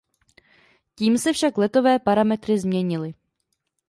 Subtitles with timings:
[0.95, 3.13] Tím se však letové parametry změnily.